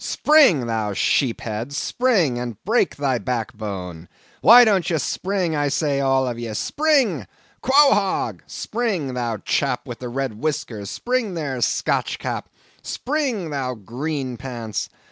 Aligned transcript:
"Spring, 0.03 0.65
thou 0.65 0.93
sheep 0.93 1.41
head; 1.41 1.71
spring, 1.71 2.39
and 2.39 2.57
break 2.65 2.95
thy 2.95 3.19
backbone! 3.19 4.09
Why 4.41 4.65
don't 4.65 4.89
ye 4.89 4.97
spring, 4.97 5.55
I 5.55 5.67
say, 5.67 5.99
all 5.99 6.27
of 6.27 6.39
ye—spring! 6.39 7.27
Quohog! 7.61 8.41
spring, 8.47 9.13
thou 9.13 9.37
chap 9.45 9.87
with 9.87 9.99
the 9.99 10.09
red 10.09 10.39
whiskers; 10.41 10.89
spring 10.89 11.35
there, 11.35 11.61
Scotch 11.61 12.17
cap; 12.17 12.49
spring, 12.81 13.51
thou 13.51 13.75
green 13.75 14.37
pants. 14.37 14.89